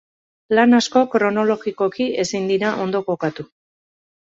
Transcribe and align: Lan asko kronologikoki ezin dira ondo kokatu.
Lan 0.59 0.77
asko 0.77 1.03
kronologikoki 1.17 2.09
ezin 2.25 2.51
dira 2.55 2.73
ondo 2.89 3.05
kokatu. 3.13 3.49